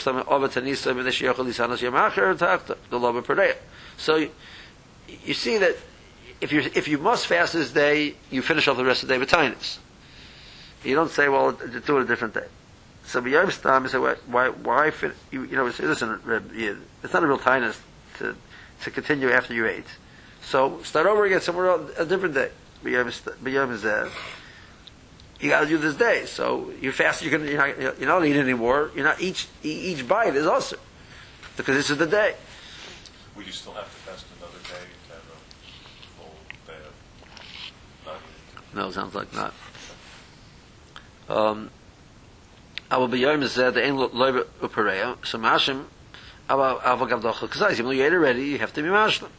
Stam 0.01 0.25
over 0.27 0.49
tanisa 0.49 0.93
b'nesh 0.93 1.23
yochel 1.23 1.47
lisanas 1.47 1.81
yom 1.81 1.95
acher 1.95 2.37
takta 2.37 2.77
the 2.91 2.99
loba 2.99 3.23
per 3.23 3.55
So 3.97 4.17
you, 4.17 4.31
you 5.25 5.35
see 5.35 5.59
that 5.59 5.77
if 6.41 6.53
you 6.53 6.61
if 6.75 6.89
you 6.89 6.99
must 6.99 7.27
fast 7.27 7.53
this 7.53 7.73
day, 7.73 8.15
you 8.31 8.43
finish 8.43 8.69
off 8.69 8.77
the 8.77 8.85
rest 8.85 9.03
of 9.03 9.09
the 9.09 9.15
day 9.15 9.19
with 9.19 9.31
tinus. 9.31 9.79
You 10.85 10.95
don't 10.95 11.11
say, 11.11 11.29
well, 11.29 11.53
do 11.53 11.99
it 11.99 12.03
a 12.03 12.05
different 12.07 12.35
day. 12.35 12.47
So 13.05 13.21
b'yom 13.21 13.51
stam, 13.51 13.87
you 13.87 14.17
why 14.27 14.49
why, 14.51 14.93
you, 15.31 15.45
you 15.45 15.57
know, 15.57 15.65
listen, 15.65 16.11
uh, 16.11 16.19
Reb, 16.25 16.53
it's 16.55 17.13
not 17.13 17.23
a 17.23 17.27
real 17.27 17.39
tinus 17.39 17.81
to 18.19 18.37
to 18.83 18.91
continue 18.91 19.31
after 19.31 19.55
you 19.55 19.67
ate. 19.67 19.87
So 20.43 20.81
start 20.83 21.07
over 21.07 21.25
again 21.25 21.41
somewhere 21.41 21.69
else, 21.69 21.91
a 21.99 22.05
different 22.05 22.35
day. 22.35 22.51
B'yom 22.85 23.07
b'yom 23.43 23.79
zeh. 23.79 24.11
You 25.41 25.51
got 25.51 25.61
to 25.61 25.67
do 25.67 25.79
this 25.79 25.95
day. 25.95 26.27
So 26.27 26.73
you 26.81 26.91
fast. 26.93 27.23
You're 27.23 27.31
gonna. 27.31 27.51
You're 27.51 27.67
not, 27.67 27.99
you're 28.01 28.09
not 28.09 28.25
eating 28.25 28.43
anymore. 28.43 28.91
You're 28.95 29.05
not 29.05 29.21
each 29.21 29.47
each 29.63 30.07
bite 30.07 30.35
is 30.35 30.47
also 30.47 30.77
because 31.57 31.77
this 31.77 31.91
is 31.91 31.99
the 31.99 32.07
day. 32.07 32.35
Would 33.37 33.47
you 33.47 33.53
still 33.53 33.73
have 33.75 33.85
to 33.85 33.91
fast 33.91 34.27
another 34.37 34.59
day 34.59 34.83
to 35.07 35.15
have 35.15 35.23
a 35.23 35.39
full 36.19 36.35
day 36.67 36.81
of 36.85 36.93
not 38.05 38.17
eating? 38.17 38.49
No, 38.75 38.91
sounds 38.91 39.15
like 39.15 39.33
not. 39.35 39.55
Um, 41.29 41.71
I 42.91 42.97
will 42.97 43.09
be 43.09 43.21
yom 43.21 43.41
zeh 43.41 43.73
the 43.73 43.85
ein 43.85 43.95
loiber 43.97 44.47
upereya. 44.61 45.25
So 45.27 45.39
mashim. 45.39 45.85
Aber 46.49 46.81
aber 46.85 47.07
gavdoch 47.07 47.49
kazais. 47.49 47.73
Even 47.73 47.87
though 47.87 47.91
you 47.93 48.05
ate 48.05 48.13
already, 48.13 48.45
you 48.45 48.59
have 48.59 48.73
to 48.73 48.83
be 48.83 48.89
mashlim. 48.89 49.31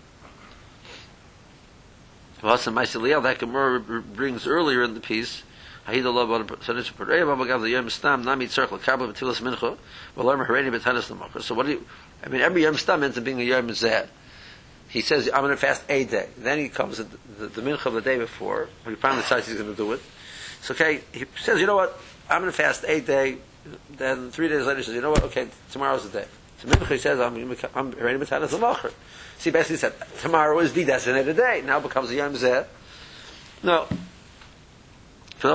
What's 2.41 2.63
the 2.63 2.71
Maisiliyah 2.71 3.21
that 3.23 3.39
Gemara 3.39 3.81
brings 3.81 4.47
earlier 4.47 4.81
in 4.83 4.93
the 4.93 5.01
piece? 5.01 5.43
Hahid 5.85 6.05
Allah 6.05 6.25
b'ad 6.25 6.47
sanitz 6.59 6.93
pereya 6.93 7.25
b'ab 7.25 7.45
gav 7.45 7.61
the 7.61 7.69
yom 7.69 7.89
stam 7.89 8.23
nami 8.23 8.47
tzarch 8.47 8.71
l'kabel 8.71 9.11
b'tilas 9.11 9.41
mincha 9.41 9.77
v'lomer 10.15 10.47
hareni 10.47 10.71
b'tanis 10.71 11.09
l'machar. 11.09 11.41
So 11.41 11.53
what 11.53 11.65
do 11.65 11.73
you, 11.73 11.85
I 12.23 12.29
mean, 12.29 12.39
every 12.39 12.63
yom 12.63 12.77
stam 12.77 13.03
ends 13.03 13.17
up 13.17 13.25
being 13.25 13.41
a 13.41 13.43
yom 13.43 13.67
zeh. 13.69 14.07
He 14.89 15.01
says, 15.01 15.29
I'm 15.33 15.41
going 15.41 15.51
to 15.51 15.57
fast 15.57 15.83
a 15.87 16.03
day. 16.03 16.29
Then 16.37 16.57
he 16.57 16.67
comes 16.67 16.97
the, 16.97 17.05
the, 17.37 17.47
the 17.47 17.61
mincha 17.61 17.85
of 17.85 17.93
the 17.93 18.01
day 18.01 18.17
before. 18.17 18.69
He 18.87 18.95
finally 18.95 19.21
decides 19.21 19.47
he's 19.47 19.57
going 19.57 19.69
to 19.69 19.75
do 19.75 19.93
it. 19.93 20.01
So, 20.61 20.73
okay, 20.73 21.01
he 21.13 21.25
says, 21.39 21.59
you 21.59 21.67
know 21.67 21.75
what? 21.75 21.99
I'm 22.29 22.41
going 22.41 22.51
to 22.51 22.57
fast 22.57 22.83
a 22.87 22.99
day. 22.99 23.37
Then 23.91 24.31
three 24.31 24.47
days 24.47 24.65
later, 24.65 24.79
he 24.79 24.83
says, 24.83 24.95
you 24.95 25.01
know 25.01 25.11
what? 25.11 25.23
Okay, 25.23 25.47
tomorrow's 25.71 26.09
the 26.09 26.19
day. 26.19 26.27
So 26.57 26.67
mincha, 26.67 26.87
he 26.87 26.97
says, 26.97 27.19
I'm 27.19 27.35
I'm 27.75 27.91
ready 27.91 28.25
to 28.25 28.39
l'machar. 28.39 28.91
So 29.37 29.43
he 29.43 29.51
basically 29.51 29.77
said, 29.77 29.93
tomorrow 30.21 30.59
is 30.59 30.73
the 30.73 30.83
designated 30.83 31.37
day. 31.37 31.61
Now 31.65 31.79
becomes 31.79 32.09
a 32.09 32.15
yom 32.15 32.33
zeh. 32.33 32.65
No. 33.63 33.87
Since 35.41 35.53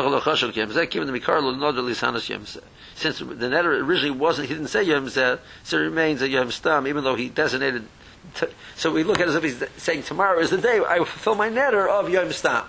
the 3.18 3.34
netter 3.34 3.82
originally 3.82 4.10
wasn't, 4.12 4.48
he 4.48 4.54
didn't 4.54 4.68
say 4.68 4.82
Yom 4.82 5.06
Zeh, 5.08 5.38
so 5.62 5.76
it 5.76 5.80
remains 5.80 6.22
a 6.22 6.28
Yom 6.28 6.50
Stam, 6.50 6.86
even 6.86 7.04
though 7.04 7.16
he 7.16 7.28
designated. 7.28 7.86
T- 8.34 8.46
so 8.76 8.90
we 8.92 9.04
look 9.04 9.20
at 9.20 9.28
it 9.28 9.30
as 9.30 9.34
if 9.36 9.42
he's 9.44 9.62
saying 9.76 10.02
tomorrow 10.02 10.38
is 10.40 10.50
the 10.50 10.58
day 10.58 10.82
I 10.86 10.98
will 10.98 11.06
fulfill 11.06 11.34
my 11.34 11.48
netter 11.48 11.88
of 11.88 12.10
Yom 12.10 12.32
Stam. 12.32 12.64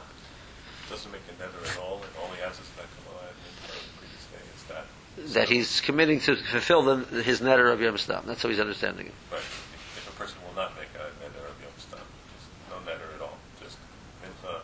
Doesn't 0.89 1.11
make 1.11 1.21
a 1.27 1.39
nether 1.39 1.57
at 1.65 1.77
all, 1.79 1.95
and 1.95 2.11
all 2.21 2.29
he 2.35 2.41
has 2.41 2.53
is 2.53 2.69
that 2.77 2.85
Kabbalah 2.97 3.25
and 3.25 3.37
the 3.65 3.73
previous 3.97 4.25
day 4.29 4.43
is 4.55 4.63
that. 4.69 5.33
That 5.33 5.49
he's 5.49 5.81
committing 5.81 6.19
to 6.21 6.35
fulfill 6.35 6.83
the, 6.83 7.23
his 7.23 7.41
netter 7.41 7.73
of 7.73 7.81
Yom 7.81 7.97
Stam. 7.97 8.23
That's 8.27 8.43
how 8.43 8.49
he's 8.49 8.59
understanding 8.59 9.07
it. 9.07 9.13
But 9.31 9.39
if, 9.39 10.07
a 10.07 10.11
person 10.19 10.37
will 10.47 10.55
not 10.55 10.75
make 10.75 10.89
a 10.93 11.09
nether 11.23 11.45
of 11.47 11.55
Yom 11.61 11.73
Stam, 11.77 11.99
just 12.37 12.49
no 12.69 12.77
nether 12.85 13.09
at 13.15 13.21
all, 13.21 13.37
just 13.59 13.77
mincha, 14.21 14.61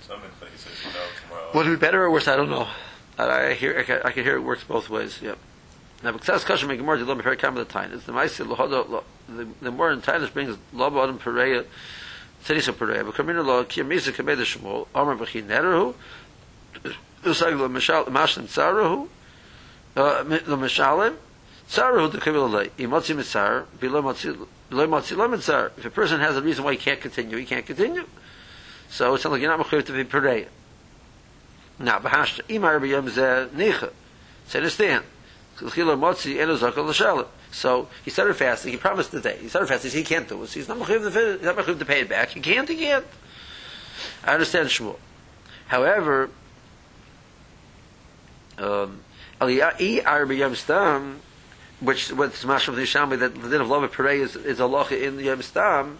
some 0.00 0.20
mincha, 0.20 0.50
he 0.50 0.56
says, 0.56 0.72
know, 0.94 1.00
tomorrow. 1.26 1.50
Would 1.54 1.66
it 1.66 1.70
be 1.70 1.76
better 1.76 2.02
or 2.02 2.10
worse? 2.10 2.28
I 2.28 2.36
don't 2.36 2.50
know. 2.50 2.68
I, 3.18 3.48
I 3.48 3.54
hear 3.54 3.78
I 3.78 3.82
can, 3.82 4.00
I 4.04 4.10
can 4.12 4.24
hear 4.24 4.36
it 4.36 4.42
works 4.42 4.64
both 4.64 4.88
ways. 4.88 5.20
Yep. 5.20 5.38
Now, 6.02 6.12
because 6.12 6.44
Kasha 6.44 6.66
make 6.66 6.80
more 6.80 6.96
dilem 6.96 7.22
very 7.22 7.36
come 7.36 7.56
the 7.56 7.66
tinus. 7.66 8.04
The 8.04 8.12
Maisi 8.12 8.46
lohodo 8.46 9.02
the 9.28 9.46
the 9.60 9.70
more 9.70 9.92
in 9.92 10.00
tinus 10.00 10.32
brings 10.32 10.56
lobo 10.72 11.02
adam 11.02 11.18
pereya. 11.18 11.66
Tzedisa 12.44 12.72
pereya. 12.72 13.04
But 13.04 13.14
kamina 13.16 13.44
lo 13.44 13.64
kiyamisa 13.64 14.12
kamei 14.12 14.36
the 14.36 14.44
shmol. 14.44 14.86
Omer 14.94 15.16
b'chi 15.16 15.42
nerehu. 15.42 15.94
Usag 17.22 17.58
lo 17.58 17.68
mashal 17.68 18.06
mashlim 18.06 18.46
tzarehu. 18.46 19.08
Uh, 19.94 20.24
Lo 20.46 20.56
mashalim. 20.56 21.16
Tzarehu 21.68 22.10
the 22.10 22.18
kavil 22.18 22.48
alei. 22.48 22.70
Imotzi 22.78 23.14
mitzar. 23.14 23.66
Bilo 23.78 24.02
motzi. 24.02 24.34
Lo 24.70 24.88
motzi 24.88 25.16
lo. 25.16 25.70
If 25.76 25.84
a 25.84 25.90
person 25.90 26.20
has 26.20 26.36
a 26.36 26.42
reason 26.42 26.64
why 26.64 26.72
he 26.72 26.78
can't 26.78 27.00
continue, 27.00 27.36
he 27.36 27.44
can't 27.44 27.66
continue. 27.66 28.06
So 28.88 29.14
it's 29.14 29.24
not 29.24 29.32
like 29.32 29.42
you're 29.42 29.54
not 29.54 29.66
mechuyev 29.66 29.84
to 29.84 29.92
be 29.92 30.04
pereya. 30.04 30.46
Now, 31.78 31.98
b'hashta, 31.98 32.42
imar 32.48 32.80
b'yom 32.80 33.10
zeh 33.10 33.48
nicha. 33.50 33.92
So 34.46 34.58
understand. 34.58 35.04
So 37.52 37.88
he 38.04 38.10
started 38.10 38.34
fasting. 38.34 38.72
He 38.72 38.78
promised 38.78 39.12
the 39.12 39.20
day. 39.20 39.38
He 39.40 39.48
started 39.48 39.66
fasting. 39.66 39.90
He 39.90 40.04
can't 40.04 40.28
do 40.28 40.42
it. 40.42 40.48
So 40.48 40.60
he's 40.60 40.68
not 40.68 40.78
mechuyev 40.78 41.78
to, 41.78 41.84
pay 41.84 42.00
it 42.00 42.08
back. 42.08 42.30
He 42.30 42.40
can't. 42.40 42.68
He 42.68 42.76
can't. 42.76 43.04
I 44.24 44.32
understand 44.32 44.68
Shmuel. 44.68 44.96
However, 45.66 46.30
um, 48.58 49.00
which 51.80 52.12
what's 52.12 52.44
mashal 52.44 52.74
the 52.74 52.82
v'yishalmi 52.82 53.18
that 53.18 53.34
the 53.34 53.48
din 53.48 53.60
of 53.60 53.68
love 53.68 53.90
parei 53.92 54.20
is 54.20 54.36
is 54.36 54.60
Allah 54.60 54.86
in 54.90 55.16
the 55.16 55.24
yom 55.24 55.42
stam. 55.42 55.98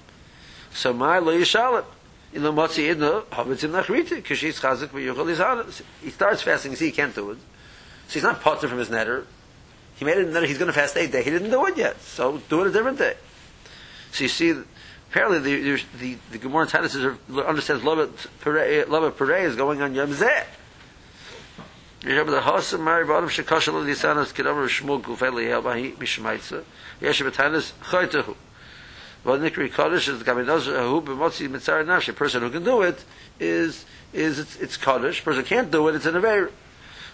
So 0.73 0.93
my 0.93 1.19
lo 1.19 1.33
yishalom. 1.33 1.85
In 2.33 2.43
the 2.43 2.52
motzi 2.52 2.88
in 2.88 2.99
nachriti 2.99 4.11
because 4.11 4.38
she's 4.38 4.61
chazik 4.61 4.88
v'yuchal 4.88 5.83
He 6.02 6.11
starts 6.11 6.43
fasting. 6.43 6.76
See, 6.76 6.87
he 6.87 6.93
can't 6.93 7.14
do 7.14 7.33
it. 7.33 7.38
So 8.07 8.14
he's 8.14 8.23
not 8.23 8.40
potter 8.40 8.69
from 8.69 8.79
his 8.79 8.88
netter. 8.88 9.25
He 10.00 10.07
made 10.07 10.16
it 10.16 10.28
netter. 10.28 10.47
He's 10.47 10.57
going 10.57 10.69
to 10.69 10.73
fast 10.73 10.97
eight 10.97 11.12
day. 11.12 11.23
He 11.23 11.28
didn't 11.28 11.50
do 11.50 11.66
it 11.66 11.76
yet. 11.76 12.00
So 12.00 12.38
do 12.49 12.62
it 12.62 12.69
a 12.69 12.73
different 12.73 12.97
day. 12.97 13.16
So 14.12 14.25
you 14.25 14.28
see, 14.28 14.54
apparently 15.11 15.40
the 15.40 15.61
the 15.61 15.85
the, 15.99 16.16
the 16.33 16.38
Gemara 16.38 16.62
in 16.62 16.69
Titus 16.71 16.97
understands 16.97 17.85
love 17.85 17.99
of 17.99 18.30
Perei 18.42 19.42
is 19.42 19.57
going 19.57 19.83
on 19.83 19.95
Yom 19.95 20.09
Zeh. 20.14 20.47
Yeshem 22.00 22.26
the 22.30 22.40
Hasam 22.40 22.80
Mari 22.80 23.04
Bottom 23.04 23.28
Shekashal 23.28 23.85
Li 23.85 23.92
Yisanas 23.92 24.33
Kedavar 24.33 24.66
Shmul 24.71 25.02
Gufei 25.02 25.30
Lihel 25.30 25.62
Bahi 25.62 25.92
Mishmaitza 25.97 26.64
Titus 27.35 27.75
Chaytahu. 27.83 28.37
Well, 29.23 29.38
Nikri 29.38 29.71
Kaddish 29.71 30.09
is 30.09 30.19
the 30.19 30.25
Gaminaz 30.25 30.64
Hu 30.64 31.02
B'Motzi 31.02 31.47
Mitzar 31.47 31.87
Nash. 31.87 32.09
A 32.09 32.14
person 32.14 32.40
who 32.40 32.49
can 32.49 32.64
do 32.64 32.80
it 32.80 33.04
is 33.38 33.85
is 34.14 34.38
it's, 34.38 34.57
it's 34.57 34.78
Kaddish. 34.78 35.21
A 35.21 35.25
person 35.25 35.42
who 35.42 35.47
can't 35.47 35.71
do 35.71 35.88
it, 35.88 35.95
it's 35.95 36.07
an 36.07 36.14
Aveir. 36.14 36.50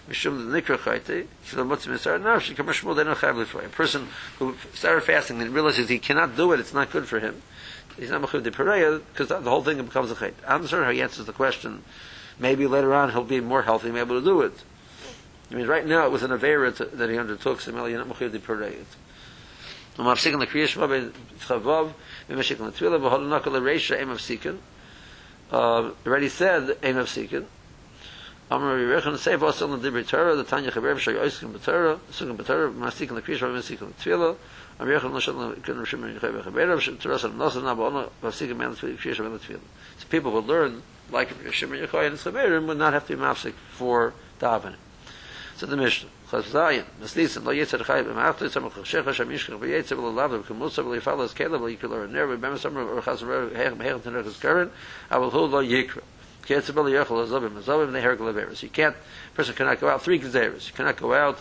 Mishum 0.09 0.47
Nikra 0.47 0.77
Chaite, 0.77 1.27
Shilabotzi 1.45 1.87
Misar 1.87 2.21
Nafshi, 2.21 2.55
Kamar 2.55 2.73
Shmuel, 2.73 2.95
they 2.95 3.03
don't 3.03 3.17
have 3.17 3.35
Lifroy. 3.35 3.65
A 3.65 3.69
person 3.69 4.07
who 4.39 4.55
started 4.73 5.01
fasting 5.01 5.41
and 5.41 5.53
realizes 5.53 5.89
he 5.89 5.99
cannot 5.99 6.35
do 6.35 6.51
it, 6.53 6.59
it's 6.59 6.73
not 6.73 6.91
good 6.91 7.07
for 7.07 7.19
him. 7.19 7.41
He's 7.97 8.09
not 8.09 8.21
Mechuv 8.21 8.43
de 8.43 8.51
Pereya, 8.51 9.01
because 9.11 9.27
the 9.27 9.41
whole 9.41 9.63
thing 9.63 9.83
becomes 9.83 10.11
a 10.11 10.15
chayt. 10.15 10.33
I'm 10.47 10.65
sure 10.67 10.83
how 10.83 10.91
he 10.91 11.01
answers 11.01 11.25
the 11.25 11.33
question. 11.33 11.83
Maybe 12.39 12.67
later 12.67 12.93
on 12.93 13.11
he'll 13.11 13.23
be 13.23 13.41
more 13.41 13.63
healthy 13.63 13.87
and 13.87 13.95
be 13.95 13.99
able 13.99 14.19
to 14.19 14.25
do 14.25 14.41
it. 14.41 14.53
I 15.51 15.55
mean, 15.55 15.67
right 15.67 15.85
now 15.85 16.05
it 16.05 16.11
was 16.11 16.23
an 16.23 16.31
Avera 16.31 16.75
that 16.97 17.09
he 17.09 17.17
undertook, 17.17 17.61
so 17.61 17.71
you're 17.87 17.97
not 17.97 18.07
Mechuv 18.07 18.31
de 18.31 18.39
Pereya. 18.39 18.85
Um 19.97 20.05
afsiken 20.05 20.39
der 20.39 20.45
kriyishma 20.45 20.87
ben 20.87 21.11
chavav 21.39 21.91
ben 22.27 22.37
meshikon 22.37 22.71
tvilah 22.71 22.99
v'hol 22.99 23.27
nakol 23.27 23.59
reisha 23.59 23.99
em 23.99 24.09
afsiken 24.09 24.59
uh 25.51 25.91
already 26.05 26.29
said 26.29 26.77
em 26.83 26.97
afsiken 26.97 27.45
מפסיקים. 28.46 28.46
Amar 28.52 28.76
Yerechon 28.76 29.16
say 29.16 29.34
Vasel 29.36 29.72
in 29.74 29.80
Dibri 29.80 30.06
Torah, 30.06 30.36
the 30.36 30.44
Tanya 30.44 30.70
Chaber 30.70 30.98
Shay 30.98 31.14
Oiskim 31.14 31.52
B'Torah, 31.52 31.98
Sugim 32.10 32.36
B'Torah, 32.36 32.74
Masik 32.74 33.08
in 33.08 33.14
the 33.14 33.22
Krish, 33.22 33.40
Masik 33.40 33.80
in 33.80 33.88
the 33.88 33.94
Tefillah, 33.94 34.36
Amar 34.78 34.92
Yerechon 34.92 35.12
Lashon 35.12 35.64
Ken 35.64 35.76
Rishim 35.76 36.04
in 36.04 36.18
Chaber 36.18 36.42
Chaber, 36.42 37.00
Torah 37.00 37.18
Sam 37.18 37.38
Nosan 37.38 37.62
Nabona, 37.62 38.10
Masik 38.22 38.50
in 38.50 38.58
the 38.58 38.64
Krish, 38.64 39.18
in 39.18 39.32
the 39.32 39.38
Tefillah. 39.38 39.60
So 39.98 40.06
people 40.10 40.32
will 40.32 40.42
learn, 40.42 40.82
like 41.10 41.30
Rishim 41.42 41.72
and 41.72 41.88
Yechoy 41.88 42.06
and 42.08 42.16
Chaber, 42.16 42.66
would 42.66 42.76
not 42.76 42.92
have 42.92 43.06
to 43.06 43.16
be 43.16 43.22
mafsik 43.22 43.54
for 43.72 44.12
davening. 44.38 44.76
So 45.56 45.66
the 45.66 45.76
Mishnah, 45.76 46.10
Chaz 46.30 46.42
Zayin, 46.42 46.84
Mislisin, 47.00 47.44
Lo 47.44 47.52
Yetzer 47.54 47.84
Chai 47.84 48.02
B'Machtu, 48.02 48.50
Tzemach 48.50 48.72
Chashecha, 48.72 49.14
Shamishkin, 49.14 49.58
V'Yetzer, 49.58 49.96
V'Lav, 49.96 50.42
V'Kemusa, 50.42 50.82
V'Lifal, 50.84 51.16
V'Skela, 51.26 51.58
V'Yikul, 51.58 51.90
V'Ner, 52.08 52.36
V'Bem 52.36 52.58
Samar, 52.58 52.84
V'Chaz 52.84 53.26
Rev, 53.26 53.52
Hechem, 53.54 53.78
Hechem, 53.78 54.00
Tenech, 54.00 54.40
Karen, 54.40 54.70
Avul 55.10 55.50
Lo 55.50 55.62
Yikra. 55.62 56.02
Ketzabel 56.02 56.02
Yechol 56.02 56.02
Azovim, 56.02 56.15
You 58.63 58.69
can't, 58.69 58.95
person 59.33 59.55
cannot 59.55 59.79
go 59.79 59.89
out, 59.89 60.01
three 60.01 60.19
Gezeris. 60.19 60.67
You 60.67 60.73
cannot 60.73 60.97
go 60.97 61.13
out 61.13 61.39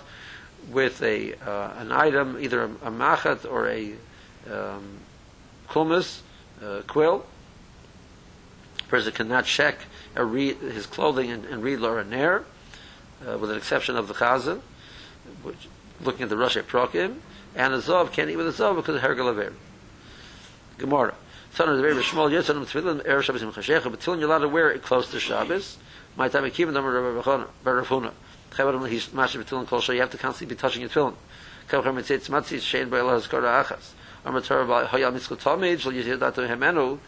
with 0.71 1.03
a, 1.03 1.35
uh, 1.35 1.75
an 1.79 1.93
item, 1.93 2.37
either 2.41 2.63
a, 2.63 2.67
a 2.67 2.91
machat 2.91 3.51
or 3.51 3.69
a, 3.69 3.93
um, 4.51 4.99
kulmus, 5.69 6.21
uh, 6.63 6.81
quill. 6.87 7.27
person 8.89 9.13
cannot 9.13 9.45
check 9.45 9.79
read 10.25 10.57
his 10.59 10.87
clothing 10.87 11.31
and, 11.31 11.45
and 11.47 11.63
read 11.63 11.79
Laura 11.79 12.05
Nair, 12.05 12.45
uh, 13.27 13.37
with 13.39 13.51
an 13.51 13.57
exception 13.57 13.97
of 13.97 14.09
the 14.09 14.15
Chazan, 14.15 14.61
which, 15.43 15.69
looking 16.01 16.23
at 16.23 16.29
the 16.29 16.37
Rosh 16.37 16.57
Prokim, 16.57 17.17
and 17.55 17.75
a 17.75 17.79
Zov 17.79 18.13
can't 18.13 18.31
eat 18.31 18.37
with 18.37 18.49
a 18.49 18.63
Zov 18.63 18.77
because 18.77 18.97
of 18.97 19.03
Herkel 19.03 19.31
Aver. 19.31 19.53
Gemara. 20.79 21.15
Son 21.57 21.69
of 21.71 21.77
the 21.77 21.83
very 21.83 21.95
Tefillin, 21.95 23.03
Erev 23.07 23.23
Shabbos 23.23 23.43
but 23.91 24.01
to 24.03 24.47
wear 24.47 24.71
it 24.71 24.83
close 24.83 25.11
to 25.11 25.19
Shabbos. 25.19 25.79
My 26.15 26.29
time, 26.29 26.45
Barafuna. 26.45 28.13
He's 28.91 29.11
you 29.95 30.01
have 30.01 30.11
to 30.11 30.19
constantly 30.19 30.55
be 30.55 30.61
touching 30.61 30.83
your 30.83 30.91
Shein 30.91 31.15
Ba'el 32.91 33.19
HaZkara 33.19 33.65
Achas. 33.65 33.95
Hemenu, 36.47 36.99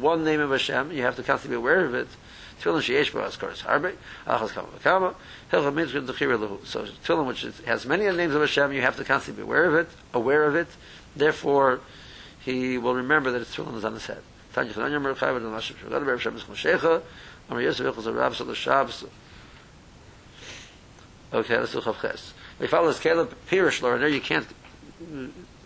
one 0.00 0.24
name 0.24 0.40
of 0.40 0.50
Hashem, 0.52 0.92
you 0.92 1.02
have 1.02 1.16
to 1.16 1.22
constantly 1.22 1.56
be 1.56 1.58
aware 1.58 1.84
of 1.84 1.92
it. 1.92 2.08
Tefillin 2.62 2.80
Sheyesh 2.80 3.12
Harbe, 3.12 3.94
Achas 4.26 4.54
Kama 4.54 4.68
V'Kama. 4.78 5.14
So 5.50 5.70
Tefillin, 7.04 7.26
which 7.26 7.44
has 7.66 7.84
many 7.84 8.10
names 8.10 8.34
of 8.34 8.40
Hashem, 8.40 8.72
you 8.72 8.80
have 8.80 8.96
to 8.96 9.04
constantly 9.04 9.42
be 9.42 9.46
aware 9.46 9.66
of 9.66 9.74
it, 9.74 9.90
aware 10.14 10.44
of 10.44 10.56
it. 10.56 10.68
Therefore, 11.14 11.80
he 12.48 12.78
will 12.78 12.94
remember 12.94 13.30
that 13.30 13.40
his 13.40 13.48
tefillin 13.48 13.76
is 13.76 13.84
on 13.84 13.92
his 13.92 14.06
head. 14.06 14.22
Tanya 14.54 14.72
Chananya 14.72 15.02
Mer 15.02 15.14
Chayv 15.14 15.36
and 15.36 15.46
Lashem 15.46 15.74
Shulad 15.76 16.04
Ber 16.04 16.18
Shabbos 16.18 16.44
Moshecha 16.44 17.02
Amar 17.50 17.62
Yosef 17.62 17.94
Echos 17.94 18.16
Rav 18.16 18.34
Shal 18.34 18.54
Shabbos 18.54 19.04
Okay, 21.30 21.58
let's 21.58 21.72
do 21.72 21.80
Chav 21.80 22.00
Ches. 22.00 22.32
If 22.58 22.70
follow 22.70 22.88
this 22.88 23.00
Caleb 23.00 23.34
Pirish 23.50 23.82
Laura 23.82 23.98
Nair, 23.98 24.08
you 24.08 24.22
can't 24.22 24.46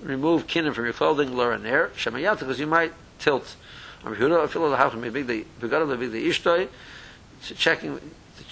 remove 0.03 0.49
kinnim 0.49 0.75
from 0.75 0.85
your 0.85 0.93
clothing 0.93 1.37
Laura 1.37 1.57
Nair 1.57 1.93
Shemayat 1.97 2.41
because 2.41 2.59
you 2.59 2.67
might 2.67 2.93
tilt. 3.21 3.55
Amar 4.05 4.17
Yehuda 4.17 4.49
Afilo 4.49 5.25
the 5.27 5.47
Begadim 5.61 5.89
Maybe 5.89 6.09
the 6.09 6.29
Ishtoi 6.29 6.69
checking 7.57 8.01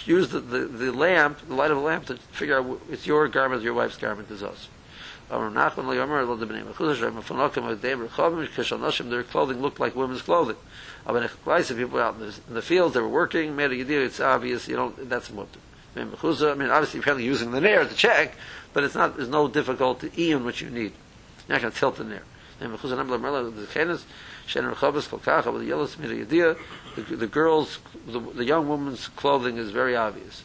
use 0.07 0.29
the, 0.29 0.39
the, 0.39 0.59
the 0.67 0.93
lamp, 0.93 1.47
the 1.49 1.55
light 1.55 1.73
of 1.73 1.77
a 1.77 1.81
lamp 1.81 2.07
to 2.07 2.17
figure 2.17 2.59
out 2.59 2.81
it's 2.91 3.07
your 3.07 3.27
garment, 3.27 3.63
your 3.63 3.75
wife's 3.75 3.97
garment 3.97 4.31
is 4.31 4.43
us. 4.43 4.69
Their 9.11 9.23
clothing 9.23 9.63
looked 9.63 9.79
like 9.79 9.95
women's 9.95 10.23
clothing. 10.23 10.57
Aber 11.07 11.21
nechklaisa 11.21 11.77
people 11.77 12.01
out 12.01 12.15
in 12.15 12.21
the, 12.21 12.35
in 12.49 12.55
the 12.55 12.63
fields 12.63 12.95
they 12.95 13.01
were 13.01 13.09
working 13.09 13.55
made 13.55 13.71
a 13.71 13.77
yediyah 13.77 14.07
it's 14.07 14.21
obvious 14.21 14.67
you 14.69 14.77
know 14.77 14.93
that's 14.99 15.31
mutter. 15.31 15.61
I 15.97 16.05
mean 16.05 16.71
obviously 16.71 16.99
you're 16.99 17.05
probably 17.05 17.25
using 17.25 17.53
the 17.53 17.61
nair 17.61 17.85
to 17.85 17.95
check 17.95 18.35
but 18.73 18.85
it's 18.85 18.95
not 18.95 19.17
there's 19.17 19.29
no 19.29 19.49
difficulty 19.49 20.11
even 20.17 20.45
what 20.45 20.61
you 20.61 20.69
need. 20.69 20.93
You're 21.49 21.57
not 21.57 21.63
going 21.63 21.73
to 21.73 21.79
tilt 21.79 21.97
the 21.97 22.05
nair. 22.05 22.23
The, 22.61 22.67
the 27.17 27.27
girls 27.27 27.79
the, 28.07 28.21
the 28.21 28.45
young 28.45 28.69
woman's 28.69 29.09
clothing 29.09 29.57
is 29.57 29.71
very 29.71 29.97
obvious. 29.97 30.45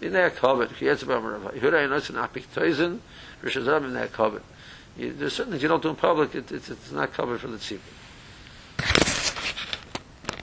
in 0.00 0.12
der 0.12 0.30
kovet 0.30 0.70
ich 0.72 0.80
jetzt 0.80 1.06
beim 1.06 1.24
Rav, 1.24 1.54
ich 1.54 1.62
höre 1.62 1.78
ein 1.78 1.90
Nutzen 1.90 2.16
ab, 2.16 2.30
ich 2.34 2.46
teusen, 2.54 3.00
wir 3.42 3.50
schon 3.50 3.64
sagen, 3.64 3.86
in 3.86 3.94
der 3.94 4.08
Kabel. 4.08 4.40
There's 4.96 5.36
certainly 5.36 5.58
you 5.58 5.68
don't 5.68 5.82
do 5.82 5.90
in 5.90 5.96
public, 5.96 6.34
it, 6.34 6.50
it, 6.50 6.68
it's 6.70 6.90
not 6.90 7.12
covered 7.12 7.40
for 7.40 7.48
the 7.48 7.58
tzibur. 7.58 7.80